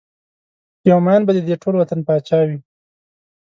[0.89, 2.57] یو ميېن به ددې ټول وطن پاچا وي